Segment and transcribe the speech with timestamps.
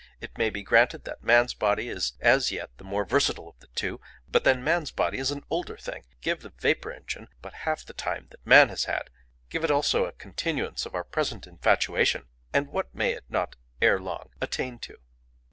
[0.19, 3.67] It may be granted that man's body is as yet the more versatile of the
[3.75, 7.85] two, but then man's body is an older thing; give the vapour engine but half
[7.85, 9.11] the time that man has had,
[9.51, 13.99] give it also a continuance of our present infatuation, and what may it not ere
[13.99, 14.97] long attain to?